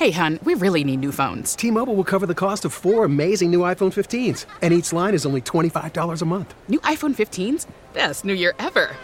Hey, 0.00 0.12
hun, 0.12 0.38
we 0.44 0.54
really 0.54 0.82
need 0.82 1.00
new 1.00 1.12
phones. 1.12 1.54
T 1.54 1.70
Mobile 1.70 1.94
will 1.94 2.04
cover 2.04 2.26
the 2.26 2.34
cost 2.34 2.64
of 2.64 2.72
four 2.72 3.04
amazing 3.04 3.50
new 3.50 3.60
iPhone 3.60 3.92
15s, 3.92 4.46
and 4.62 4.72
each 4.72 4.94
line 4.94 5.12
is 5.12 5.26
only 5.26 5.42
$25 5.42 6.22
a 6.22 6.24
month. 6.24 6.54
New 6.70 6.80
iPhone 6.80 7.14
15s? 7.14 7.66
Best 7.92 8.24
new 8.24 8.32
year 8.32 8.54
ever. 8.58 8.96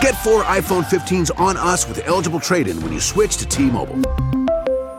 Get 0.00 0.14
four 0.24 0.42
iPhone 0.44 0.84
15s 0.84 1.38
on 1.38 1.58
us 1.58 1.86
with 1.86 2.00
eligible 2.06 2.40
trade 2.40 2.66
in 2.66 2.80
when 2.82 2.94
you 2.94 3.00
switch 3.00 3.36
to 3.36 3.46
T 3.46 3.64
Mobile. 3.64 4.00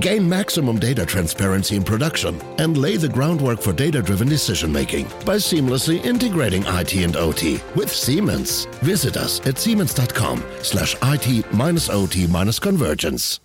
Gain 0.00 0.28
maximum 0.28 0.78
data 0.78 1.06
transparency 1.06 1.74
in 1.74 1.82
production 1.82 2.38
and 2.58 2.76
lay 2.76 2.98
the 2.98 3.08
groundwork 3.08 3.60
for 3.60 3.72
data 3.72 4.02
driven 4.02 4.28
decision 4.28 4.70
making 4.70 5.06
by 5.24 5.36
seamlessly 5.36 6.04
integrating 6.04 6.62
IT 6.66 6.92
and 6.96 7.16
OT 7.16 7.60
with 7.74 7.90
Siemens. 7.90 8.66
Visit 8.82 9.16
us 9.16 9.40
at 9.46 9.56
siemens.com 9.56 10.44
slash 10.62 10.96
IT 11.02 11.50
minus 11.54 11.88
OT 11.88 12.26
minus 12.26 12.58
convergence. 12.58 13.40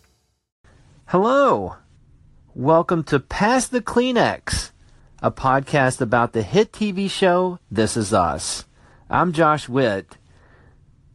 Hello. 1.05 1.75
Welcome 2.53 3.03
to 3.05 3.21
Pass 3.21 3.67
the 3.67 3.81
Kleenex, 3.81 4.71
a 5.21 5.31
podcast 5.31 6.01
about 6.01 6.33
the 6.33 6.41
hit 6.41 6.73
TV 6.73 7.09
show 7.09 7.59
This 7.71 7.95
Is 7.95 8.11
Us. 8.13 8.65
I'm 9.09 9.31
Josh 9.31 9.69
Witt. 9.69 10.17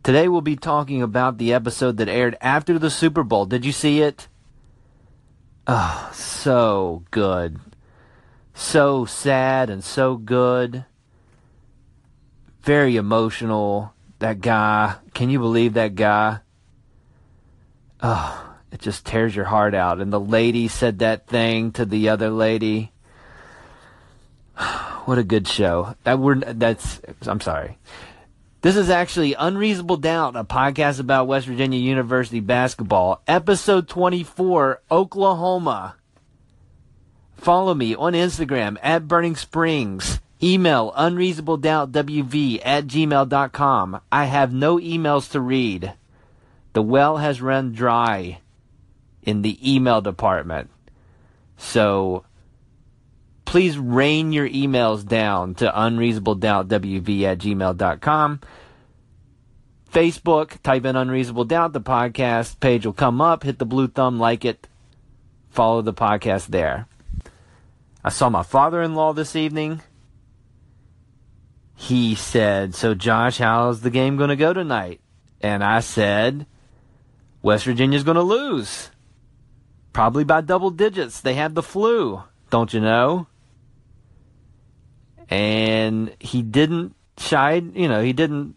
Today 0.03 0.29
we'll 0.29 0.41
be 0.41 0.57
talking 0.57 1.03
about 1.03 1.37
the 1.37 1.53
episode 1.53 1.99
that 1.99 2.09
aired 2.09 2.39
after 2.41 2.79
the 2.79 2.89
Super 2.89 3.23
Bowl. 3.23 3.45
Did 3.45 3.67
you 3.67 3.73
see 3.73 4.01
it? 4.01 4.29
Oh, 5.67 6.11
so 6.15 7.03
good. 7.11 7.59
So 8.55 9.05
sad 9.05 9.69
and 9.69 9.83
so 9.83 10.17
good. 10.17 10.85
Very 12.63 12.97
emotional. 12.97 13.93
That 14.21 14.41
guy. 14.41 14.97
Can 15.13 15.29
you 15.29 15.39
believe 15.39 15.75
that 15.75 15.95
guy? 15.95 16.39
Oh, 18.01 18.55
it 18.71 18.81
just 18.81 19.05
tears 19.05 19.35
your 19.35 19.45
heart 19.47 19.75
out. 19.75 20.01
And 20.01 20.13
the 20.13 20.21
lady 20.21 20.69
said 20.69 21.01
that 21.01 21.27
thing 21.27 21.73
to 21.73 21.85
the 21.85 22.09
other 22.09 22.31
lady. 22.31 22.93
What 25.07 25.19
a 25.19 25.23
good 25.23 25.47
show. 25.47 25.95
That 26.03 26.19
we're 26.19 26.35
that's 26.35 27.01
I'm 27.29 27.41
sorry. 27.41 27.79
This 28.67 28.75
is 28.75 28.91
actually 28.91 29.35
Unreasonable 29.35 29.97
Doubt, 29.97 30.35
a 30.35 30.43
podcast 30.43 30.99
about 30.99 31.29
West 31.29 31.47
Virginia 31.47 31.79
University 31.79 32.41
basketball, 32.41 33.23
episode 33.29 33.87
24, 33.87 34.83
Oklahoma. 34.91 35.95
Follow 37.37 37.75
me 37.75 37.95
on 37.95 38.15
Instagram 38.15 38.77
at 38.83 39.07
Burning 39.07 39.37
Springs. 39.37 40.19
Email 40.43 40.93
unreasonabledoubtwv 40.99 42.61
at 42.65 42.89
gmail.com. 42.89 44.01
I 44.11 44.25
have 44.25 44.53
no 44.53 44.79
emails 44.79 45.31
to 45.31 45.41
read. 45.41 45.93
The 46.73 46.83
well 46.83 47.19
has 47.19 47.41
run 47.41 47.71
dry 47.71 48.41
in 49.23 49.43
the 49.43 49.75
email 49.75 50.01
department. 50.01 50.71
So 51.57 52.25
please 53.57 53.79
rain 53.79 54.33
your 54.33 54.47
emails 54.47 55.07
down 55.07 55.55
to 55.55 55.71
unreasonabledoubtwv 55.71 57.23
at 57.23 57.39
gmail.com. 57.39 58.41
Facebook, 59.97 60.61
type 60.63 60.85
in 60.85 60.95
Unreasonable 60.95 61.47
Doubt, 61.47 61.73
the 61.73 61.81
podcast 61.81 62.61
page 62.61 62.85
will 62.85 62.93
come 62.93 63.23
up. 63.23 63.45
Hit 63.45 63.59
the 63.59 63.65
blue 63.65 63.89
thumb, 63.89 64.19
like 64.19 64.45
it, 64.45 64.69
follow 65.49 65.81
the 65.81 65.95
podcast 65.95 66.49
there. 66.49 66.87
I 68.05 68.11
saw 68.11 68.29
my 68.29 68.43
father 68.43 68.83
in 68.83 68.95
law 68.95 69.15
this 69.15 69.35
evening. 69.35 69.81
He 71.75 72.15
said, 72.15 72.75
So, 72.75 72.95
Josh, 72.95 73.39
how's 73.39 73.81
the 73.81 73.89
game 73.89 74.19
going 74.19 74.29
to 74.29 74.37
go 74.37 74.53
tonight? 74.53 75.01
And 75.41 75.65
I 75.65 75.81
said, 75.81 76.45
West 77.41 77.65
Virginia's 77.65 78.05
going 78.05 78.17
to 78.17 78.23
lose. 78.23 78.91
Probably 79.95 80.25
by 80.25 80.43
double 80.43 80.71
digits. 80.71 81.23
They 81.23 81.35
have 81.35 81.55
the 81.55 81.63
flu, 81.63 82.23
don't 82.51 82.75
you 82.75 82.81
know? 82.81 83.29
and 85.29 86.15
he 86.21 86.43
didn't 86.43 86.95
shy, 87.19 87.55
you 87.55 87.89
know, 87.89 88.03
he 88.03 88.13
didn't 88.13 88.55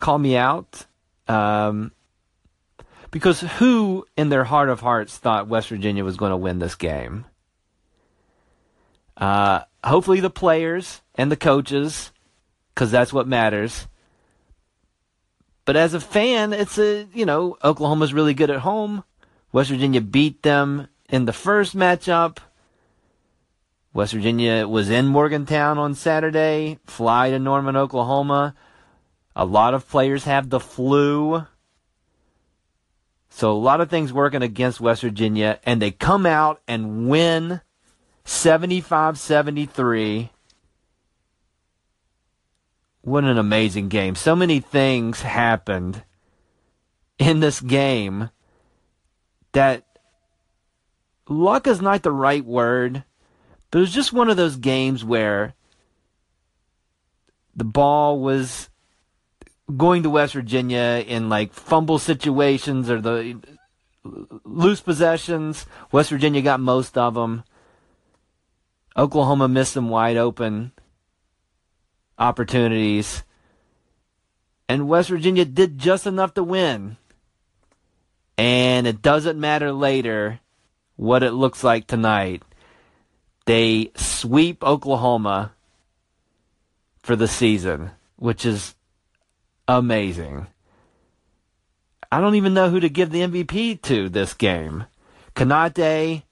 call 0.00 0.18
me 0.18 0.36
out. 0.36 0.86
Um, 1.28 1.92
because 3.10 3.40
who 3.40 4.06
in 4.16 4.28
their 4.28 4.44
heart 4.44 4.68
of 4.68 4.80
hearts 4.80 5.16
thought 5.16 5.48
West 5.48 5.68
Virginia 5.68 6.04
was 6.04 6.16
going 6.16 6.30
to 6.30 6.36
win 6.36 6.58
this 6.58 6.74
game? 6.74 7.26
Uh, 9.16 9.60
hopefully 9.84 10.20
the 10.20 10.30
players 10.30 11.02
and 11.14 11.30
the 11.30 11.36
coaches, 11.36 12.12
because 12.74 12.90
that's 12.90 13.12
what 13.12 13.26
matters. 13.26 13.88
But 15.64 15.76
as 15.76 15.92
a 15.92 16.00
fan, 16.00 16.52
it's 16.52 16.78
a, 16.78 17.06
you 17.12 17.26
know, 17.26 17.58
Oklahoma's 17.62 18.14
really 18.14 18.34
good 18.34 18.50
at 18.50 18.60
home. 18.60 19.04
West 19.52 19.70
Virginia 19.70 20.00
beat 20.00 20.42
them 20.42 20.88
in 21.08 21.24
the 21.24 21.32
first 21.32 21.76
matchup. 21.76 22.38
West 23.92 24.12
Virginia 24.12 24.68
was 24.68 24.90
in 24.90 25.06
Morgantown 25.06 25.78
on 25.78 25.94
Saturday, 25.94 26.78
fly 26.86 27.30
to 27.30 27.38
Norman, 27.38 27.76
Oklahoma. 27.76 28.54
A 29.38 29.46
lot 29.46 29.72
of 29.72 29.88
players 29.88 30.24
have 30.24 30.50
the 30.50 30.60
flu. 30.60 31.46
So 33.30 33.52
a 33.52 33.54
lot 33.54 33.80
of 33.80 33.88
things 33.88 34.12
working 34.12 34.42
against 34.42 34.80
West 34.80 35.02
Virginia, 35.02 35.60
and 35.64 35.80
they 35.80 35.92
come 35.92 36.26
out 36.26 36.60
and 36.68 37.08
win 37.08 37.60
75 38.24 39.18
73. 39.18 40.30
What 43.02 43.24
an 43.24 43.38
amazing 43.38 43.88
game. 43.88 44.16
So 44.16 44.36
many 44.36 44.60
things 44.60 45.22
happened 45.22 46.02
in 47.18 47.40
this 47.40 47.60
game 47.60 48.30
that 49.52 49.84
luck 51.28 51.66
is 51.66 51.80
not 51.80 52.02
the 52.02 52.12
right 52.12 52.44
word 52.44 53.04
but 53.70 53.78
it 53.78 53.80
was 53.80 53.92
just 53.92 54.12
one 54.12 54.30
of 54.30 54.36
those 54.36 54.56
games 54.56 55.04
where 55.04 55.54
the 57.54 57.64
ball 57.64 58.20
was 58.20 58.70
going 59.76 60.02
to 60.02 60.10
West 60.10 60.34
Virginia 60.34 61.04
in 61.06 61.28
like 61.28 61.52
fumble 61.52 61.98
situations 61.98 62.90
or 62.90 63.00
the 63.00 63.40
loose 64.44 64.80
possessions. 64.80 65.66
West 65.92 66.10
Virginia 66.10 66.42
got 66.42 66.60
most 66.60 66.96
of 66.96 67.14
them. 67.14 67.44
Oklahoma 68.96 69.48
missed 69.48 69.72
some 69.72 69.88
wide 69.88 70.16
open 70.16 70.72
opportunities. 72.18 73.22
And 74.68 74.88
West 74.88 75.08
Virginia 75.08 75.44
did 75.44 75.78
just 75.78 76.06
enough 76.06 76.34
to 76.34 76.42
win. 76.42 76.96
And 78.36 78.86
it 78.86 79.02
doesn't 79.02 79.40
matter 79.40 79.72
later 79.72 80.40
what 80.96 81.22
it 81.22 81.32
looks 81.32 81.64
like 81.64 81.86
tonight. 81.86 82.42
They 83.46 83.92
sweep 83.96 84.62
Oklahoma 84.62 85.52
for 87.02 87.16
the 87.16 87.28
season, 87.28 87.92
which 88.16 88.44
is 88.44 88.74
amazing. 89.68 90.46
I 92.10 92.20
don't 92.20 92.34
even 92.36 92.54
know 92.54 92.70
who 92.70 92.80
to 92.80 92.88
give 92.88 93.10
the 93.10 93.20
MVP 93.20 93.82
to 93.82 94.08
this 94.08 94.32
game. 94.32 94.86
Konate, 95.36 96.22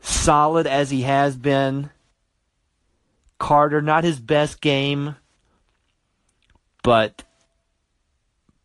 solid 0.00 0.66
as 0.66 0.90
he 0.90 1.02
has 1.02 1.36
been. 1.36 1.90
Carter, 3.38 3.80
not 3.80 4.04
his 4.04 4.20
best 4.20 4.60
game, 4.60 5.16
but 6.82 7.24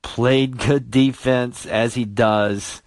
played 0.01 0.57
good 0.57 0.91
defense 0.91 1.65
as 1.65 1.95
he 1.95 2.05
does. 2.05 2.81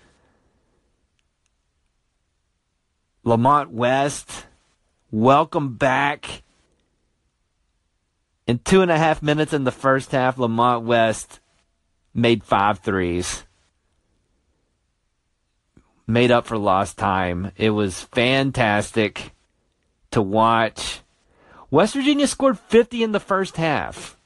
Lamont 3.25 3.70
West, 3.70 4.47
welcome 5.11 5.75
back. 5.75 6.43
In 8.50 8.58
two 8.58 8.82
and 8.82 8.91
a 8.91 8.99
half 8.99 9.23
minutes 9.23 9.52
in 9.52 9.62
the 9.62 9.70
first 9.70 10.11
half, 10.11 10.37
Lamont 10.37 10.85
West 10.85 11.38
made 12.12 12.43
five 12.43 12.81
threes. 12.81 13.44
Made 16.05 16.32
up 16.32 16.49
for 16.49 16.58
lost 16.58 16.99
time. 16.99 17.52
It 17.56 17.70
was 17.70 18.02
fantastic 18.11 19.31
to 20.11 20.20
watch. 20.20 21.02
West 21.70 21.94
Virginia 21.94 22.26
scored 22.26 22.58
50 22.58 23.05
in 23.05 23.12
the 23.12 23.20
first 23.20 23.56
half. 23.56 24.17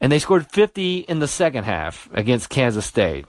And 0.00 0.12
they 0.12 0.20
scored 0.20 0.46
50 0.46 0.98
in 0.98 1.18
the 1.18 1.26
second 1.26 1.64
half 1.64 2.08
against 2.12 2.50
Kansas 2.50 2.86
State. 2.86 3.26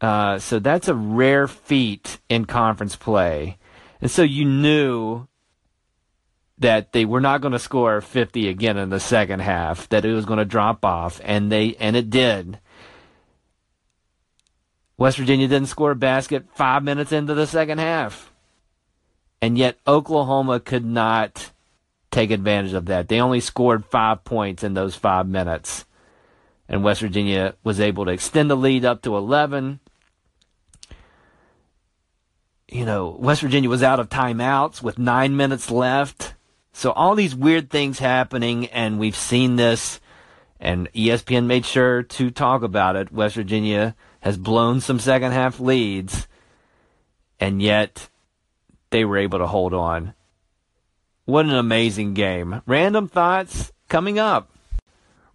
Uh, 0.00 0.40
so 0.40 0.58
that's 0.58 0.88
a 0.88 0.94
rare 0.96 1.46
feat 1.46 2.18
in 2.28 2.46
conference 2.46 2.96
play. 2.96 3.58
And 4.00 4.10
so 4.10 4.22
you 4.24 4.44
knew 4.44 5.28
that 6.58 6.92
they 6.92 7.04
were 7.04 7.20
not 7.20 7.40
going 7.40 7.52
to 7.52 7.58
score 7.58 8.00
50 8.00 8.48
again 8.48 8.76
in 8.76 8.90
the 8.90 9.00
second 9.00 9.40
half, 9.40 9.88
that 9.88 10.04
it 10.04 10.12
was 10.12 10.24
going 10.24 10.38
to 10.38 10.44
drop 10.44 10.84
off, 10.84 11.20
and 11.24 11.50
they 11.50 11.74
and 11.80 11.96
it 11.96 12.10
did. 12.10 12.58
West 14.96 15.18
Virginia 15.18 15.48
didn't 15.48 15.68
score 15.68 15.90
a 15.90 15.96
basket 15.96 16.46
five 16.54 16.82
minutes 16.84 17.12
into 17.12 17.34
the 17.34 17.46
second 17.46 17.78
half. 17.78 18.32
And 19.42 19.58
yet 19.58 19.78
Oklahoma 19.86 20.60
could 20.60 20.84
not 20.84 21.50
take 22.10 22.30
advantage 22.30 22.72
of 22.72 22.86
that. 22.86 23.08
They 23.08 23.20
only 23.20 23.40
scored 23.40 23.84
five 23.84 24.24
points 24.24 24.62
in 24.62 24.74
those 24.74 24.94
five 24.94 25.26
minutes. 25.26 25.84
And 26.68 26.84
West 26.84 27.00
Virginia 27.00 27.54
was 27.64 27.80
able 27.80 28.04
to 28.04 28.12
extend 28.12 28.50
the 28.50 28.56
lead 28.56 28.84
up 28.84 29.02
to 29.02 29.16
11. 29.16 29.80
You 32.68 32.86
know, 32.86 33.16
West 33.18 33.42
Virginia 33.42 33.68
was 33.68 33.82
out 33.82 34.00
of 34.00 34.08
timeouts 34.08 34.80
with 34.80 34.98
nine 34.98 35.36
minutes 35.36 35.70
left. 35.70 36.34
So 36.76 36.90
all 36.90 37.14
these 37.14 37.36
weird 37.36 37.70
things 37.70 38.00
happening, 38.00 38.66
and 38.66 38.98
we've 38.98 39.16
seen 39.16 39.54
this, 39.54 40.00
and 40.58 40.92
ESPN 40.92 41.46
made 41.46 41.64
sure 41.64 42.02
to 42.02 42.30
talk 42.32 42.64
about 42.64 42.96
it. 42.96 43.12
West 43.12 43.36
Virginia 43.36 43.94
has 44.20 44.36
blown 44.36 44.80
some 44.80 44.98
second 44.98 45.30
half 45.30 45.60
leads, 45.60 46.26
and 47.38 47.62
yet 47.62 48.08
they 48.90 49.04
were 49.04 49.18
able 49.18 49.38
to 49.38 49.46
hold 49.46 49.72
on. 49.72 50.14
What 51.26 51.46
an 51.46 51.54
amazing 51.54 52.12
game. 52.12 52.60
Random 52.66 53.06
thoughts 53.06 53.70
coming 53.88 54.18
up. 54.18 54.50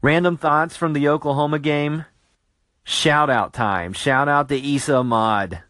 Random 0.02 0.36
thoughts 0.36 0.76
from 0.76 0.92
the 0.92 1.08
Oklahoma 1.08 1.60
game. 1.60 2.04
Shout 2.84 3.30
out 3.30 3.54
time. 3.54 3.94
Shout 3.94 4.28
out 4.28 4.50
to 4.50 4.76
Esa 4.76 4.98
Ahmad. 4.98 5.64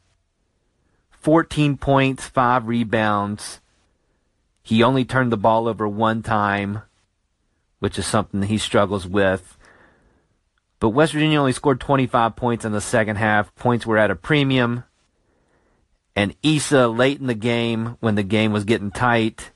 14 1.11 1.77
points, 1.77 2.27
5 2.27 2.67
rebounds. 2.67 3.61
He 4.69 4.83
only 4.83 5.03
turned 5.03 5.31
the 5.31 5.35
ball 5.37 5.67
over 5.67 5.87
one 5.87 6.21
time, 6.21 6.83
which 7.79 7.97
is 7.97 8.05
something 8.05 8.43
he 8.43 8.59
struggles 8.59 9.07
with. 9.07 9.57
But 10.79 10.89
West 10.89 11.13
Virginia 11.13 11.39
only 11.39 11.53
scored 11.53 11.79
25 11.79 12.35
points 12.35 12.65
in 12.65 12.71
the 12.71 12.79
second 12.79 13.15
half. 13.15 13.55
Points 13.55 13.87
were 13.87 13.97
at 13.97 14.11
a 14.11 14.15
premium. 14.15 14.83
And 16.15 16.35
Esa, 16.43 16.87
late 16.87 17.19
in 17.19 17.25
the 17.25 17.33
game, 17.33 17.97
when 17.99 18.13
the 18.13 18.21
game 18.21 18.51
was 18.53 18.63
getting 18.63 18.91
tight, 18.91 19.49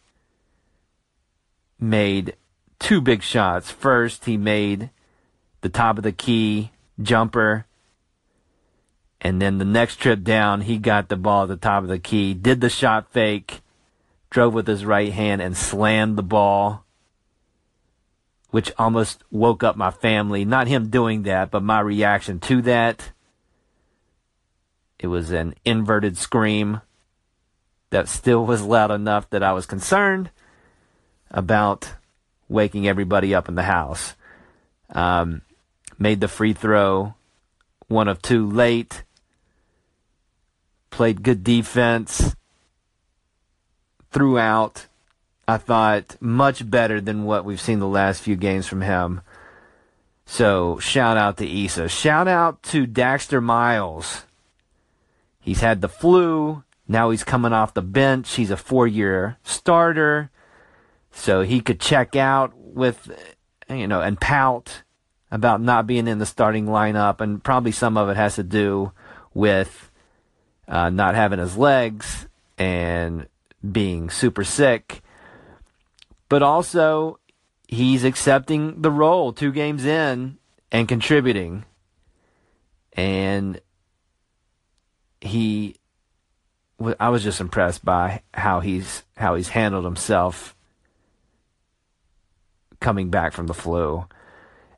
made 1.80 2.36
two 2.80 3.00
big 3.00 3.22
shots. 3.22 3.70
First, 3.70 4.26
he 4.26 4.36
made 4.36 4.90
the 5.62 5.70
top 5.70 6.00
of 6.00 6.04
the 6.04 6.12
key 6.12 6.72
jumper. 7.00 7.68
And 9.22 9.40
then 9.40 9.60
the 9.60 9.64
next 9.66 9.98
trip 9.98 10.24
down, 10.24 10.62
he 10.62 10.80
got 10.80 11.10
the 11.10 11.18
ball 11.18 11.44
at 11.44 11.50
the 11.50 11.56
top 11.56 11.84
of 11.84 11.90
the 11.90 12.00
key, 12.00 12.34
did 12.34 12.62
the 12.62 12.70
shot 12.70 13.12
fake, 13.12 13.62
drove 14.34 14.54
with 14.54 14.68
his 14.68 14.84
right 14.84 15.14
hand, 15.14 15.42
and 15.42 15.56
slammed 15.56 16.18
the 16.18 16.24
ball 16.24 16.84
which 18.54 18.72
almost 18.78 19.24
woke 19.32 19.64
up 19.64 19.76
my 19.76 19.90
family. 19.90 20.46
Not 20.46 20.68
him 20.68 20.92
doing 20.92 21.24
that, 21.24 21.50
but 21.50 21.64
my 21.64 21.80
reaction 21.80 22.40
to 22.42 22.62
that. 22.62 23.12
It 25.00 25.08
was 25.08 25.32
an 25.32 25.56
inverted 25.66 26.20
scream 26.20 26.82
that 27.90 28.08
still 28.08 28.46
was 28.46 28.62
loud 28.62 28.92
enough 28.92 29.28
that 29.32 29.42
I 29.42 29.54
was 29.54 29.66
concerned 29.66 30.30
about 31.32 31.96
waking 32.48 32.88
everybody 32.88 33.34
up 33.34 33.50
in 33.50 33.56
the 33.56 33.64
house. 33.64 34.14
Um, 34.92 35.42
made 35.98 36.22
the 36.22 36.28
free 36.28 36.54
throw, 36.54 37.16
one 37.88 38.08
of 38.08 38.22
two 38.22 38.48
late. 38.48 39.04
Played 40.92 41.24
good 41.24 41.44
defense 41.44 42.36
throughout 44.14 44.88
I 45.48 45.58
thought 45.58 46.16
much 46.22 46.70
better 46.70 47.02
than 47.02 47.26
what 47.26 47.44
we've 47.44 47.60
seen 47.60 47.80
the 47.80 47.88
last 47.88 48.22
few 48.22 48.36
games 48.36 48.66
from 48.66 48.82
him. 48.82 49.22
So 50.26 50.80
shout 50.80 51.18
out 51.18 51.38
to 51.38 51.66
Esa. 51.66 51.90
Shout 51.90 52.28
out 52.28 52.64
to 52.64 52.88
Daxter 52.88 53.44
Miles. 53.44 54.24
He's 55.42 55.60
had 55.60 55.82
the 55.82 55.90
flu. 55.90 56.64
Now 56.88 57.10
he's 57.10 57.26
coming 57.26 57.52
off 57.52 57.74
the 57.74 57.82
bench. 57.82 58.36
He's 58.36 58.52
a 58.52 58.58
four 58.58 58.88
year 58.88 59.38
starter. 59.44 60.30
So 61.12 61.42
he 61.42 61.60
could 61.60 61.80
check 61.80 62.16
out 62.16 62.54
with, 62.56 63.12
you 63.70 63.88
know, 63.88 64.02
and 64.02 64.20
pout 64.20 64.84
about 65.30 65.62
not 65.62 65.88
being 65.88 66.08
in 66.08 66.20
the 66.20 66.26
starting 66.26 66.68
lineup. 66.68 67.20
And 67.20 67.44
probably 67.44 67.74
some 67.74 67.98
of 67.98 68.08
it 68.08 68.16
has 68.16 68.36
to 68.36 68.44
do 68.44 68.94
with 69.34 69.92
uh, 70.70 70.90
not 70.90 71.16
having 71.16 71.40
his 71.40 71.58
legs 71.58 72.28
and 72.58 73.28
being 73.72 74.10
super 74.10 74.44
sick 74.44 75.02
but 76.30 76.42
also 76.42 77.20
he's 77.68 78.04
accepting 78.04 78.82
the 78.82 78.92
role 78.92 79.34
two 79.34 79.52
games 79.52 79.86
in 79.86 80.38
and 80.72 80.88
contributing. 80.88 81.66
And 82.94 83.60
he 85.22 85.76
I 87.00 87.10
was 87.10 87.24
just 87.24 87.40
impressed 87.40 87.86
by 87.86 88.22
how 88.34 88.60
he's 88.60 89.04
how 89.18 89.36
he's 89.36 89.50
handled 89.50 89.86
himself 89.86 90.56
coming 92.80 93.10
back 93.10 93.34
from 93.34 93.48
the 93.48 93.54
flu. 93.54 94.06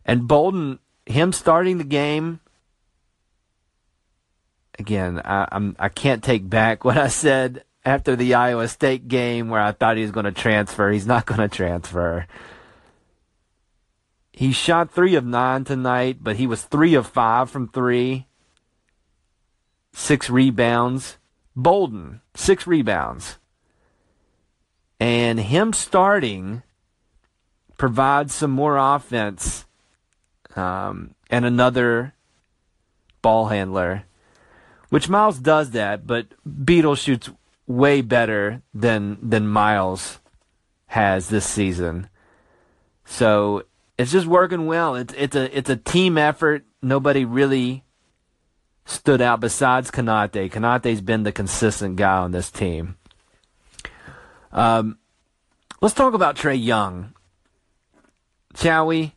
And 0.06 0.28
Bolden, 0.28 0.80
him 1.06 1.34
starting 1.34 1.78
the 1.78 1.84
game 1.84 2.40
again, 4.78 5.22
I, 5.26 5.48
I'm 5.52 5.76
I 5.80 5.90
can't 5.90 6.24
take 6.24 6.50
back 6.50 6.84
what 6.86 6.98
I 6.98 7.08
said 7.08 7.64
after 7.86 8.16
the 8.16 8.34
Iowa 8.34 8.68
State 8.68 9.08
game 9.08 9.50
where 9.50 9.62
I 9.62 9.72
thought 9.72 9.96
he 9.96 10.02
was 10.02 10.12
going 10.12 10.26
to 10.26 10.32
transfer. 10.32 10.90
He's 10.90 11.06
not 11.06 11.26
going 11.26 11.40
to 11.40 11.48
transfer. 11.48 12.26
He 14.34 14.52
shot 14.52 14.92
three 14.92 15.16
of 15.16 15.24
nine 15.24 15.64
tonight, 15.64 16.18
but 16.22 16.36
he 16.36 16.48
was 16.48 16.64
three 16.64 16.96
of 16.96 17.08
five 17.08 17.50
from 17.50 17.70
three. 17.70 18.26
Six 19.94 20.30
rebounds. 20.30 21.18
Bolden, 21.56 22.20
six 22.34 22.68
rebounds. 22.68 23.38
And 25.00 25.40
him 25.40 25.72
starting 25.72 26.64
provides 27.78 28.34
some 28.34 28.52
more 28.52 28.78
offense 28.78 29.66
um, 30.56 31.16
and 31.30 31.46
another 31.46 32.14
ball 33.22 33.48
handler, 33.48 34.04
which 34.90 35.10
Miles 35.10 35.40
does 35.40 35.72
that, 35.72 36.06
but 36.06 36.28
Beetle 36.66 36.96
shoots 36.96 37.30
way 37.68 38.02
better 38.02 38.62
than 38.74 39.18
than 39.22 39.48
Miles 39.48 40.20
has 40.88 41.30
this 41.30 41.46
season. 41.46 42.10
So 43.06 43.64
it's 43.98 44.12
just 44.12 44.28
working 44.28 44.66
well. 44.66 44.96
It's 44.96 45.14
it's 45.18 45.36
a 45.36 45.58
it's 45.58 45.70
a 45.70 45.76
team 45.76 46.18
effort. 46.18 46.66
Nobody 46.82 47.26
really 47.26 47.84
stood 48.86 49.22
out 49.22 49.40
besides 49.40 49.92
Konate. 49.92 50.52
Konate's 50.52 51.02
been 51.02 51.24
the 51.24 51.32
consistent 51.32 51.96
guy 51.96 52.18
on 52.18 52.32
this 52.32 52.52
team. 52.52 52.98
Um, 54.52 54.98
let's 55.82 55.96
talk 55.96 56.14
about 56.14 56.36
Trae 56.36 56.64
Young, 56.64 57.14
shall 58.56 58.88
we? 58.88 59.14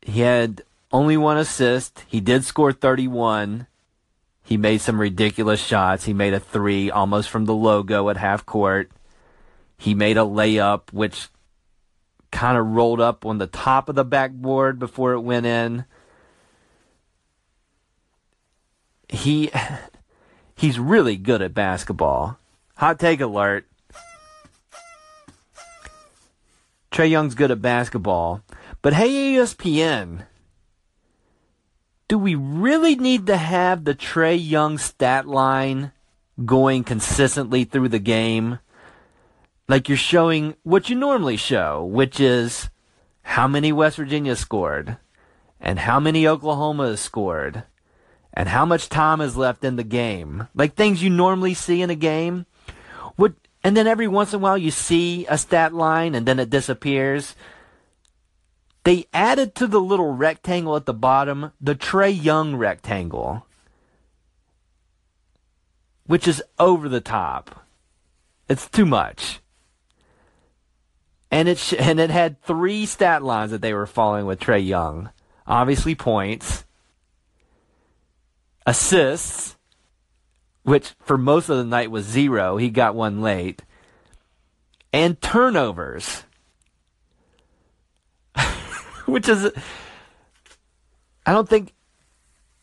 He 0.00 0.20
had 0.20 0.62
only 0.92 1.16
one 1.16 1.36
assist. 1.36 2.04
He 2.08 2.20
did 2.20 2.44
score 2.44 2.72
31. 2.72 3.66
He 4.42 4.56
made 4.56 4.80
some 4.80 5.00
ridiculous 5.00 5.60
shots. 5.60 6.04
He 6.04 6.12
made 6.12 6.34
a 6.34 6.40
three 6.40 6.90
almost 6.90 7.30
from 7.30 7.44
the 7.44 7.54
logo 7.54 8.08
at 8.08 8.16
half 8.16 8.44
court. 8.44 8.90
He 9.78 9.94
made 9.94 10.16
a 10.16 10.20
layup, 10.20 10.92
which 10.92 11.28
kind 12.30 12.56
of 12.56 12.66
rolled 12.66 13.00
up 13.00 13.24
on 13.24 13.38
the 13.38 13.46
top 13.46 13.88
of 13.88 13.94
the 13.94 14.04
backboard 14.04 14.78
before 14.78 15.12
it 15.12 15.20
went 15.20 15.46
in. 15.46 15.84
He 19.08 19.50
he's 20.56 20.78
really 20.78 21.16
good 21.16 21.42
at 21.42 21.54
basketball. 21.54 22.38
Hot 22.76 22.98
take 22.98 23.20
alert. 23.20 23.66
Trae 26.90 27.08
Young's 27.08 27.34
good 27.34 27.50
at 27.50 27.62
basketball. 27.62 28.42
But 28.82 28.94
hey 28.94 29.34
ESPN, 29.34 30.26
do 32.08 32.18
we 32.18 32.34
really 32.34 32.94
need 32.96 33.26
to 33.26 33.36
have 33.36 33.84
the 33.84 33.94
Trae 33.94 34.38
Young 34.38 34.78
stat 34.78 35.26
line 35.26 35.92
going 36.44 36.84
consistently 36.84 37.64
through 37.64 37.88
the 37.88 37.98
game? 37.98 38.58
Like 39.68 39.88
you're 39.88 39.96
showing 39.96 40.54
what 40.62 40.90
you 40.90 40.96
normally 40.96 41.36
show, 41.36 41.84
which 41.84 42.20
is 42.20 42.68
how 43.22 43.46
many 43.48 43.72
West 43.72 43.96
Virginia 43.96 44.36
scored, 44.36 44.98
and 45.60 45.78
how 45.78 46.00
many 46.00 46.26
Oklahoma 46.26 46.96
scored, 46.96 47.62
and 48.34 48.48
how 48.48 48.66
much 48.66 48.88
time 48.88 49.20
is 49.20 49.36
left 49.36 49.64
in 49.64 49.76
the 49.76 49.84
game. 49.84 50.48
Like 50.54 50.74
things 50.74 51.02
you 51.02 51.10
normally 51.10 51.54
see 51.54 51.82
in 51.82 51.90
a 51.90 51.94
game. 51.94 52.46
What, 53.16 53.34
and 53.62 53.76
then 53.76 53.86
every 53.86 54.08
once 54.08 54.32
in 54.32 54.40
a 54.40 54.42
while 54.42 54.58
you 54.58 54.70
see 54.70 55.26
a 55.26 55.38
stat 55.38 55.72
line 55.72 56.14
and 56.14 56.26
then 56.26 56.38
it 56.38 56.50
disappears. 56.50 57.36
They 58.84 59.06
added 59.12 59.54
to 59.56 59.66
the 59.66 59.80
little 59.80 60.12
rectangle 60.12 60.76
at 60.76 60.86
the 60.86 60.94
bottom 60.94 61.52
the 61.60 61.74
Trae 61.74 62.22
Young 62.22 62.56
rectangle, 62.56 63.46
which 66.06 66.26
is 66.28 66.42
over 66.58 66.88
the 66.88 67.00
top. 67.00 67.64
It's 68.48 68.68
too 68.68 68.86
much. 68.86 69.40
and 71.30 71.48
it 71.48 71.58
sh- 71.58 71.74
and 71.78 71.98
it 71.98 72.10
had 72.10 72.42
three 72.42 72.84
stat 72.86 73.22
lines 73.22 73.50
that 73.52 73.62
they 73.62 73.72
were 73.74 73.86
following 73.86 74.26
with 74.26 74.40
Trae 74.40 74.64
Young. 74.64 75.10
Obviously, 75.46 75.94
points, 75.94 76.64
assists, 78.66 79.56
which 80.64 80.94
for 81.00 81.16
most 81.18 81.48
of 81.48 81.56
the 81.56 81.64
night 81.64 81.90
was 81.90 82.04
zero. 82.06 82.56
He 82.58 82.68
got 82.70 82.94
one 82.94 83.22
late, 83.22 83.62
and 84.92 85.20
turnovers, 85.20 86.24
which 89.06 89.28
is, 89.28 89.50
I 91.26 91.32
don't 91.32 91.48
think. 91.48 91.74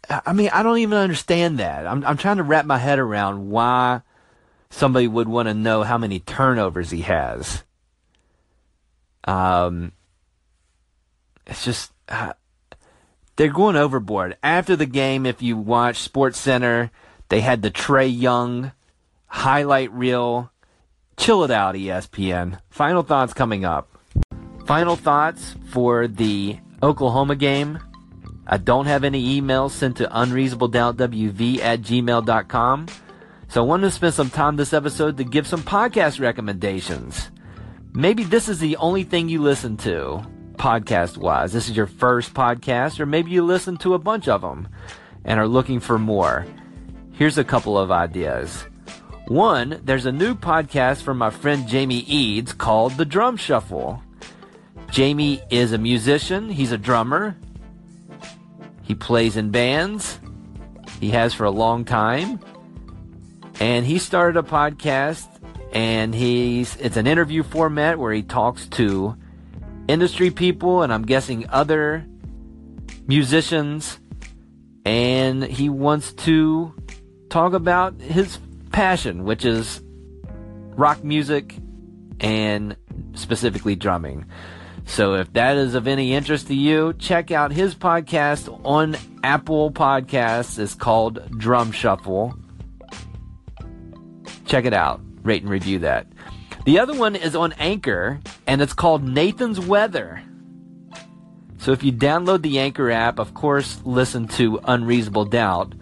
I 0.09 0.33
mean, 0.33 0.49
I 0.51 0.63
don't 0.63 0.79
even 0.79 0.97
understand 0.97 1.59
that. 1.59 1.85
I'm 1.85 2.03
I'm 2.03 2.17
trying 2.17 2.37
to 2.37 2.43
wrap 2.43 2.65
my 2.65 2.79
head 2.79 2.97
around 2.97 3.49
why 3.49 4.01
somebody 4.71 5.07
would 5.07 5.27
want 5.27 5.47
to 5.47 5.53
know 5.53 5.83
how 5.83 5.97
many 5.97 6.19
turnovers 6.19 6.89
he 6.89 7.01
has. 7.01 7.63
Um, 9.25 9.91
it's 11.45 11.63
just 11.63 11.91
uh, 12.07 12.33
they're 13.35 13.49
going 13.49 13.75
overboard. 13.75 14.37
After 14.41 14.75
the 14.75 14.85
game, 14.85 15.25
if 15.25 15.41
you 15.41 15.57
watch 15.57 15.97
Sports 15.97 16.39
Center, 16.39 16.91
they 17.29 17.41
had 17.41 17.61
the 17.61 17.71
Trae 17.71 18.11
Young 18.11 18.71
highlight 19.27 19.91
reel. 19.93 20.51
Chill 21.17 21.43
it 21.43 21.51
out, 21.51 21.75
ESPN. 21.75 22.59
Final 22.69 23.03
thoughts 23.03 23.33
coming 23.33 23.65
up. 23.65 23.98
Final 24.69 24.95
thoughts 24.95 25.55
for 25.71 26.07
the 26.07 26.55
Oklahoma 26.83 27.35
game. 27.35 27.79
I 28.45 28.57
don't 28.57 28.85
have 28.85 29.03
any 29.03 29.41
emails 29.41 29.71
sent 29.71 29.97
to 29.97 30.07
unreasonabledoubtwv 30.07 31.57
at 31.57 31.81
gmail.com. 31.81 32.87
So 33.47 33.63
I 33.63 33.65
wanted 33.65 33.87
to 33.87 33.91
spend 33.91 34.13
some 34.13 34.29
time 34.29 34.57
this 34.57 34.71
episode 34.71 35.17
to 35.17 35.23
give 35.23 35.47
some 35.47 35.63
podcast 35.63 36.19
recommendations. 36.19 37.31
Maybe 37.95 38.23
this 38.23 38.47
is 38.47 38.59
the 38.59 38.77
only 38.77 39.03
thing 39.03 39.27
you 39.27 39.41
listen 39.41 39.75
to, 39.77 40.21
podcast 40.53 41.17
wise. 41.17 41.51
This 41.51 41.67
is 41.67 41.75
your 41.75 41.87
first 41.87 42.35
podcast, 42.35 42.99
or 42.99 43.07
maybe 43.07 43.31
you 43.31 43.43
listen 43.43 43.75
to 43.77 43.95
a 43.95 43.99
bunch 43.99 44.27
of 44.27 44.41
them 44.41 44.67
and 45.25 45.39
are 45.39 45.47
looking 45.47 45.79
for 45.79 45.97
more. 45.97 46.45
Here's 47.13 47.39
a 47.39 47.43
couple 47.43 47.75
of 47.75 47.89
ideas. 47.89 48.67
One, 49.29 49.81
there's 49.83 50.05
a 50.05 50.11
new 50.11 50.35
podcast 50.35 51.01
from 51.01 51.17
my 51.17 51.31
friend 51.31 51.67
Jamie 51.67 52.05
Eads 52.05 52.53
called 52.53 52.97
The 52.97 53.05
Drum 53.05 53.35
Shuffle. 53.35 54.03
Jamie 54.91 55.41
is 55.49 55.71
a 55.71 55.77
musician, 55.77 56.49
he's 56.49 56.71
a 56.71 56.77
drummer, 56.77 57.37
he 58.83 58.95
plays 58.95 59.37
in 59.37 59.51
bands, 59.51 60.19
he 60.99 61.11
has 61.11 61.33
for 61.33 61.45
a 61.45 61.51
long 61.51 61.85
time, 61.85 62.39
and 63.59 63.85
he 63.85 63.99
started 63.99 64.37
a 64.37 64.47
podcast 64.47 65.27
and 65.71 66.15
he's 66.15 66.75
it's 66.77 66.97
an 66.97 67.05
interview 67.05 67.43
format 67.43 67.99
where 67.99 68.11
he 68.11 68.23
talks 68.23 68.67
to 68.67 69.15
industry 69.87 70.31
people 70.31 70.81
and 70.81 70.93
I'm 70.93 71.03
guessing 71.03 71.47
other 71.49 72.05
musicians. 73.07 73.99
And 74.85 75.43
he 75.43 75.69
wants 75.69 76.13
to 76.13 76.73
talk 77.29 77.53
about 77.53 77.99
his 78.01 78.39
passion 78.71 79.23
which 79.23 79.45
is 79.45 79.81
rock 80.75 81.03
music 81.03 81.55
and 82.19 82.75
specifically 83.13 83.75
drumming. 83.75 84.25
So 84.89 85.13
if 85.13 85.31
that 85.33 85.55
is 85.55 85.75
of 85.75 85.87
any 85.87 86.13
interest 86.13 86.47
to 86.47 86.55
you, 86.55 86.93
check 86.93 87.29
out 87.29 87.51
his 87.51 87.75
podcast 87.75 88.49
on 88.65 88.97
Apple 89.23 89.71
Podcasts. 89.71 90.57
It's 90.57 90.73
called 90.73 91.37
Drum 91.37 91.71
Shuffle. 91.71 92.35
Check 94.45 94.65
it 94.65 94.73
out 94.73 94.99
rate 95.23 95.43
and 95.43 95.51
review 95.51 95.79
that. 95.79 96.07
The 96.65 96.79
other 96.79 96.95
one 96.95 97.15
is 97.15 97.35
on 97.35 97.53
Anchor, 97.53 98.19
and 98.47 98.61
it's 98.61 98.73
called 98.73 99.03
Nathan's 99.03 99.59
Weather. 99.59 100.23
So 101.59 101.71
if 101.71 101.83
you 101.83 101.91
download 101.91 102.41
the 102.41 102.57
Anchor 102.57 102.89
app, 102.89 103.19
of 103.19 103.35
course, 103.35 103.79
listen 103.85 104.27
to 104.29 104.59
Unreasonable 104.63 105.25
Doubt, 105.25 105.75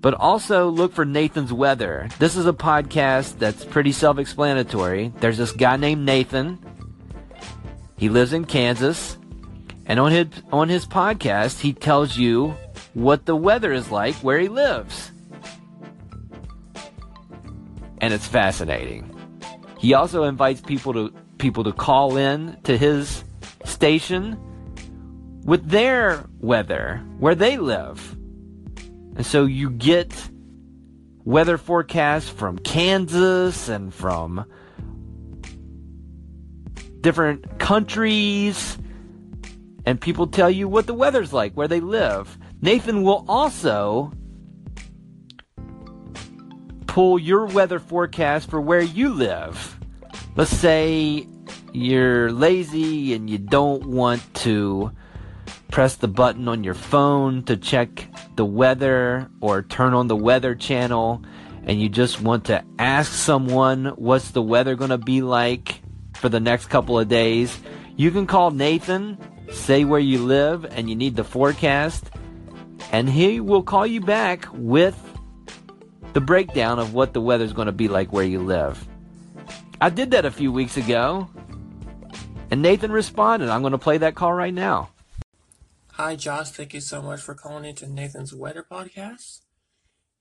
but 0.00 0.14
also 0.14 0.68
look 0.68 0.92
for 0.92 1.04
Nathan's 1.04 1.52
Weather. 1.52 2.08
This 2.20 2.36
is 2.36 2.46
a 2.46 2.52
podcast 2.52 3.38
that's 3.38 3.64
pretty 3.64 3.90
self 3.92 4.18
explanatory. 4.18 5.12
There's 5.18 5.38
this 5.38 5.52
guy 5.52 5.76
named 5.76 6.04
Nathan. 6.06 6.58
He 7.96 8.08
lives 8.08 8.32
in 8.32 8.44
Kansas. 8.44 9.16
And 9.86 10.00
on 10.00 10.10
his, 10.10 10.26
on 10.52 10.68
his 10.68 10.84
podcast, 10.84 11.60
he 11.60 11.72
tells 11.72 12.16
you 12.16 12.56
what 12.94 13.26
the 13.26 13.36
weather 13.36 13.72
is 13.72 13.90
like 13.90 14.14
where 14.16 14.38
he 14.38 14.48
lives 14.48 15.12
and 18.00 18.12
it's 18.12 18.26
fascinating. 18.26 19.12
He 19.78 19.94
also 19.94 20.24
invites 20.24 20.60
people 20.60 20.92
to 20.92 21.12
people 21.38 21.64
to 21.64 21.72
call 21.72 22.16
in 22.16 22.56
to 22.62 22.76
his 22.76 23.24
station 23.64 24.38
with 25.44 25.68
their 25.68 26.24
weather 26.40 27.02
where 27.18 27.34
they 27.34 27.58
live. 27.58 28.16
And 29.16 29.24
so 29.24 29.44
you 29.44 29.70
get 29.70 30.30
weather 31.24 31.58
forecasts 31.58 32.28
from 32.28 32.58
Kansas 32.58 33.68
and 33.68 33.92
from 33.92 34.46
different 37.06 37.60
countries 37.60 38.76
and 39.84 40.00
people 40.00 40.26
tell 40.26 40.50
you 40.50 40.66
what 40.66 40.88
the 40.88 40.92
weather's 40.92 41.32
like 41.32 41.52
where 41.54 41.68
they 41.68 41.78
live. 41.78 42.36
Nathan 42.60 43.04
will 43.04 43.24
also 43.28 44.10
pull 46.88 47.16
your 47.16 47.46
weather 47.46 47.78
forecast 47.78 48.50
for 48.50 48.60
where 48.60 48.80
you 48.80 49.10
live. 49.10 49.78
Let's 50.34 50.50
say 50.50 51.28
you're 51.72 52.32
lazy 52.32 53.14
and 53.14 53.30
you 53.30 53.38
don't 53.38 53.86
want 53.86 54.34
to 54.42 54.90
press 55.70 55.94
the 55.94 56.08
button 56.08 56.48
on 56.48 56.64
your 56.64 56.74
phone 56.74 57.44
to 57.44 57.56
check 57.56 58.08
the 58.34 58.44
weather 58.44 59.30
or 59.40 59.62
turn 59.62 59.94
on 59.94 60.08
the 60.08 60.16
weather 60.16 60.56
channel 60.56 61.22
and 61.66 61.80
you 61.80 61.88
just 61.88 62.20
want 62.20 62.46
to 62.46 62.64
ask 62.80 63.12
someone 63.12 63.92
what's 63.94 64.32
the 64.32 64.42
weather 64.42 64.74
going 64.74 64.90
to 64.90 64.98
be 64.98 65.22
like 65.22 65.82
for 66.16 66.28
the 66.28 66.40
next 66.40 66.66
couple 66.66 66.98
of 66.98 67.08
days, 67.08 67.58
you 67.96 68.10
can 68.10 68.26
call 68.26 68.50
Nathan, 68.50 69.18
say 69.50 69.84
where 69.84 70.00
you 70.00 70.18
live 70.24 70.64
and 70.64 70.88
you 70.88 70.96
need 70.96 71.16
the 71.16 71.24
forecast, 71.24 72.10
and 72.92 73.08
he 73.08 73.40
will 73.40 73.62
call 73.62 73.86
you 73.86 74.00
back 74.00 74.46
with 74.52 74.96
the 76.12 76.20
breakdown 76.20 76.78
of 76.78 76.94
what 76.94 77.12
the 77.12 77.20
weather's 77.20 77.52
going 77.52 77.66
to 77.66 77.72
be 77.72 77.88
like 77.88 78.12
where 78.12 78.24
you 78.24 78.40
live. 78.40 78.86
I 79.80 79.90
did 79.90 80.12
that 80.12 80.24
a 80.24 80.30
few 80.30 80.50
weeks 80.50 80.76
ago, 80.76 81.28
and 82.50 82.62
Nathan 82.62 82.90
responded. 82.90 83.50
I'm 83.50 83.60
going 83.60 83.72
to 83.72 83.78
play 83.78 83.98
that 83.98 84.14
call 84.14 84.32
right 84.32 84.54
now. 84.54 84.90
Hi, 85.92 86.16
Josh. 86.16 86.50
Thank 86.50 86.74
you 86.74 86.80
so 86.80 87.02
much 87.02 87.20
for 87.20 87.34
calling 87.34 87.64
into 87.64 87.86
Nathan's 87.86 88.34
Weather 88.34 88.66
Podcast. 88.70 89.40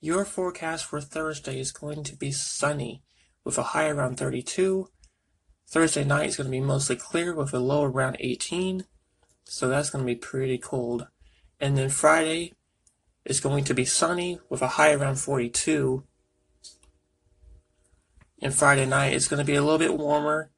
Your 0.02 0.26
forecast 0.26 0.86
for 0.86 1.02
Thursday 1.02 1.60
is 1.60 1.72
going 1.72 2.04
to 2.04 2.16
be 2.16 2.32
sunny 2.32 3.04
with 3.44 3.58
a 3.58 3.64
high 3.64 3.88
around 3.88 4.18
32. 4.18 4.90
Thursday 5.68 6.04
night 6.04 6.30
is 6.30 6.38
going 6.38 6.46
to 6.46 6.52
be 6.52 6.62
mostly 6.62 6.96
clear 6.96 7.34
with 7.34 7.54
a 7.54 7.60
low 7.60 7.84
around 7.84 8.18
18. 8.20 8.86
So 9.46 9.68
that's 9.68 9.90
going 9.90 10.06
to 10.06 10.14
be 10.14 10.16
pretty 10.16 10.58
cold. 10.58 11.08
And 11.60 11.78
then 11.78 11.90
Friday, 11.90 12.54
is 13.26 13.40
going 13.40 13.64
to 13.64 13.74
be 13.74 13.86
sunny 13.86 14.40
with 14.50 14.62
a 14.62 14.68
high 14.68 14.94
around 14.94 15.16
42. 15.16 16.04
And 18.42 18.54
Friday 18.54 18.86
night 18.86 19.14
is 19.14 19.28
going 19.28 19.40
to 19.40 19.46
be 19.46 19.56
a 19.56 19.64
little 19.64 19.80
bit 19.80 19.98
warmer 19.98 20.52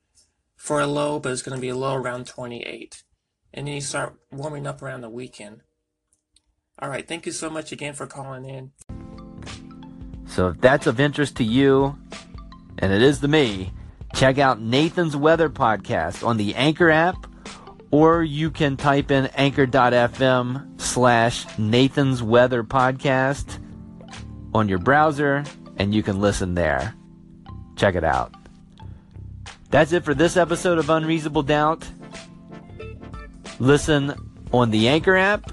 for 0.56 0.82
a 0.82 0.88
low, 0.88 1.20
but 1.20 1.32
it's 1.32 1.42
going 1.42 1.56
to 1.56 1.62
be 1.62 1.70
a 1.70 1.76
low 1.76 1.96
around 1.96 2.28
28. 2.28 3.04
And 3.54 3.68
then 3.68 3.76
you 3.76 3.82
start 3.82 4.16
warming 4.32 4.68
up 4.68 4.82
around 4.82 5.02
the 5.02 5.10
weekend. 5.10 5.62
All 6.80 6.90
right, 6.90 7.08
thank 7.08 7.26
you 7.26 7.32
so 7.32 7.50
much 7.50 7.72
again 7.72 7.94
for 7.94 8.06
calling 8.06 8.46
in. 8.46 8.72
So 10.28 10.50
if 10.50 10.60
that's 10.60 10.86
of 10.86 11.00
interest 11.00 11.38
to 11.38 11.44
you, 11.44 11.98
and 12.78 12.92
it 12.92 13.02
is 13.02 13.20
to 13.22 13.28
me, 13.28 13.72
check 14.18 14.40
out 14.40 14.60
Nathan's 14.60 15.16
Weather 15.16 15.48
Podcast 15.48 16.26
on 16.26 16.38
the 16.38 16.56
Anchor 16.56 16.90
app 16.90 17.28
or 17.92 18.24
you 18.24 18.50
can 18.50 18.76
type 18.76 19.12
in 19.12 19.28
anchor.fm 19.36 20.82
slash 20.82 21.46
Nathan's 21.60 22.24
Weather 22.24 22.64
Podcast 22.64 23.60
on 24.56 24.68
your 24.68 24.80
browser 24.80 25.44
and 25.78 25.94
you 25.94 26.02
can 26.02 26.20
listen 26.20 26.56
there. 26.56 26.96
Check 27.76 27.94
it 27.94 28.04
out. 28.04 28.34
That's 29.70 29.92
it 29.92 30.04
for 30.04 30.16
this 30.16 30.36
episode 30.36 30.80
of 30.80 30.90
Unreasonable 30.90 31.44
Doubt. 31.44 31.88
Listen 33.60 34.16
on 34.52 34.72
the 34.72 34.88
Anchor 34.88 35.16
app, 35.16 35.52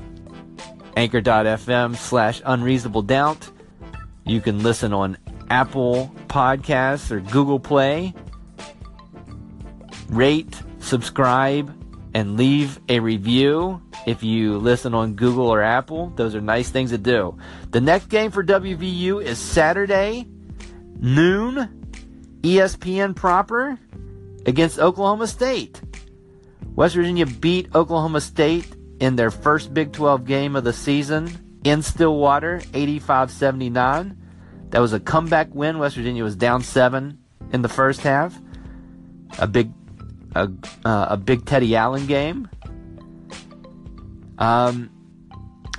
anchor.fm 0.97 1.97
slash 1.97 2.40
unreasonable 2.47 3.02
doubt. 3.02 3.47
You 4.25 4.40
can 4.40 4.62
listen 4.62 4.94
on 4.94 5.18
Apple 5.50 6.11
Podcasts 6.28 7.11
or 7.11 7.21
Google 7.21 7.61
Play. 7.61 8.14
Rate, 10.14 10.62
subscribe, 10.78 11.75
and 12.14 12.37
leave 12.37 12.80
a 12.88 13.00
review 13.00 13.83
if 14.06 14.23
you 14.23 14.59
listen 14.59 14.94
on 14.94 15.14
Google 15.14 15.49
or 15.49 15.62
Apple. 15.62 16.12
Those 16.14 16.35
are 16.35 16.40
nice 16.40 16.71
things 16.71 16.90
to 16.90 16.99
do. 16.99 17.37
The 17.71 17.80
next 17.80 18.06
game 18.06 18.30
for 18.30 18.44
WVU 18.44 19.23
is 19.23 19.38
Saturday, 19.38 20.28
noon, 21.00 21.85
ESPN 22.42 23.16
proper. 23.16 23.78
against 24.47 24.78
Oklahoma 24.78 25.26
State. 25.26 25.80
West 26.76 26.94
Virginia 26.94 27.26
beat 27.26 27.75
Oklahoma 27.75 28.21
State 28.21 28.76
in 29.00 29.16
their 29.16 29.30
first 29.30 29.73
Big 29.73 29.92
12 29.92 30.25
game 30.25 30.54
of 30.54 30.64
the 30.64 30.73
season 30.73 31.61
in 31.64 31.83
Stillwater, 31.83 32.61
85 32.75 33.30
79. 33.30 34.16
That 34.71 34.80
was 34.80 34.92
a 34.92 35.00
comeback 35.00 35.54
win. 35.54 35.78
West 35.78 35.97
Virginia 35.97 36.25
was 36.25 36.37
down 36.37 36.62
seven 36.62 37.18
in 37.52 37.62
the 37.62 37.68
first 37.68 38.00
half. 38.02 38.38
A 39.38 39.47
big, 39.47 39.73
a, 40.34 40.50
uh, 40.84 41.06
a 41.10 41.16
big 41.16 41.44
Teddy 41.44 41.76
Allen 41.76 42.06
game. 42.06 42.48
Um, 44.38 44.90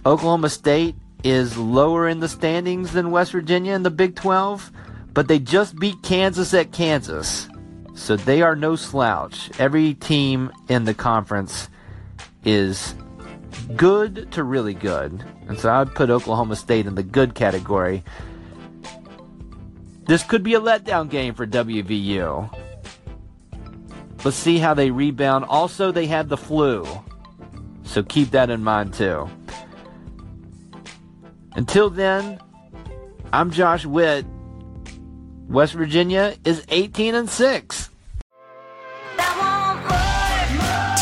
Oklahoma 0.05 0.49
State 0.49 0.95
is 1.23 1.57
lower 1.57 2.07
in 2.07 2.19
the 2.19 2.29
standings 2.29 2.93
than 2.93 3.11
West 3.11 3.31
Virginia 3.31 3.73
in 3.73 3.83
the 3.83 3.89
Big 3.89 4.15
12, 4.15 4.71
but 5.13 5.27
they 5.27 5.39
just 5.39 5.77
beat 5.77 6.01
Kansas 6.03 6.53
at 6.53 6.71
Kansas. 6.71 7.49
So 7.95 8.15
they 8.15 8.41
are 8.41 8.55
no 8.55 8.75
slouch. 8.75 9.49
Every 9.59 9.93
team 9.95 10.51
in 10.69 10.85
the 10.85 10.93
conference 10.93 11.69
is 12.43 12.93
good 13.75 14.31
to 14.33 14.43
really 14.43 14.73
good. 14.73 15.23
And 15.47 15.59
so 15.59 15.69
I 15.69 15.79
would 15.79 15.95
put 15.95 16.09
Oklahoma 16.09 16.55
State 16.55 16.85
in 16.85 16.95
the 16.95 17.03
good 17.03 17.35
category. 17.35 18.03
This 20.05 20.23
could 20.23 20.43
be 20.43 20.53
a 20.53 20.59
letdown 20.59 21.09
game 21.09 21.33
for 21.33 21.47
WVU. 21.47 22.64
Let's 24.25 24.37
see 24.37 24.57
how 24.57 24.73
they 24.73 24.89
rebound. 24.89 25.45
Also, 25.45 25.91
they 25.91 26.07
had 26.07 26.29
the 26.29 26.35
flu. 26.35 26.83
So 27.83 28.01
keep 28.01 28.31
that 28.31 28.49
in 28.49 28.63
mind 28.63 28.95
too. 28.95 29.29
Until 31.53 31.91
then, 31.91 32.39
I'm 33.31 33.51
Josh 33.51 33.85
Witt. 33.85 34.25
West 35.47 35.73
Virginia 35.73 36.33
is 36.43 36.65
18 36.69 37.13
and 37.13 37.29
6. 37.29 37.89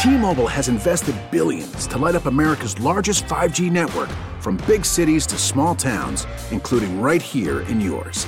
T-Mobile 0.02 0.48
has 0.48 0.68
invested 0.68 1.16
billions 1.32 1.88
to 1.88 1.98
light 1.98 2.16
up 2.16 2.26
America's 2.26 2.78
largest 2.82 3.24
5G 3.24 3.72
network 3.72 4.10
from 4.42 4.58
big 4.68 4.84
cities 4.84 5.26
to 5.28 5.38
small 5.38 5.76
towns, 5.76 6.28
including 6.52 7.00
right 7.00 7.22
here 7.22 7.62
in 7.62 7.80
yours. 7.80 8.28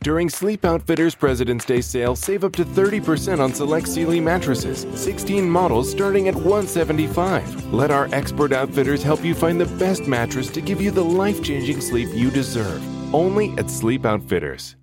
During 0.00 0.30
Sleep 0.30 0.64
Outfitters 0.64 1.16
President's 1.16 1.64
Day 1.64 1.80
sale, 1.80 2.14
save 2.14 2.44
up 2.44 2.52
to 2.52 2.64
30% 2.64 3.40
on 3.40 3.52
select 3.52 3.88
Sealy 3.88 4.20
mattresses, 4.20 4.86
16 4.94 5.48
models 5.48 5.90
starting 5.90 6.28
at 6.28 6.34
175. 6.36 7.72
Let 7.74 7.90
our 7.90 8.08
expert 8.12 8.52
outfitters 8.52 9.02
help 9.02 9.24
you 9.24 9.34
find 9.34 9.60
the 9.60 9.66
best 9.76 10.06
mattress 10.06 10.50
to 10.50 10.60
give 10.60 10.80
you 10.80 10.92
the 10.92 11.04
life 11.04 11.42
changing 11.42 11.80
sleep 11.80 12.08
you 12.14 12.30
deserve. 12.30 12.80
Only 13.12 13.50
at 13.58 13.70
Sleep 13.70 14.06
Outfitters. 14.06 14.76